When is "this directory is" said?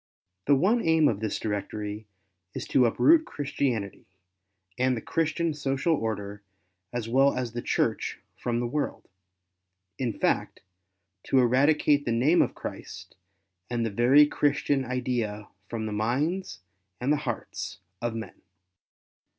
1.19-2.65